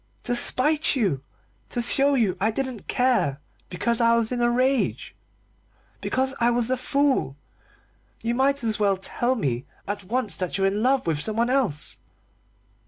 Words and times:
"To 0.23 0.33
spite 0.35 0.95
you 0.95 1.21
to 1.69 1.79
show 1.79 2.15
you 2.15 2.35
I 2.41 2.49
didn't 2.49 2.87
care 2.87 3.39
because 3.69 4.01
I 4.01 4.15
was 4.17 4.31
in 4.31 4.41
a 4.41 4.49
rage 4.49 5.15
because 6.01 6.33
I 6.39 6.49
was 6.49 6.71
a 6.71 6.75
fool! 6.91 7.35
You 8.23 8.33
might 8.33 8.63
as 8.63 8.79
well 8.79 8.97
tell 8.97 9.35
me 9.35 9.67
at 9.87 10.03
once 10.05 10.37
that 10.37 10.57
you're 10.57 10.65
in 10.65 10.81
love 10.81 11.05
with 11.05 11.21
someone 11.21 11.51
else." 11.51 11.99